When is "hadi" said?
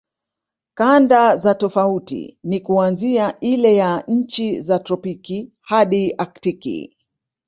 5.61-6.13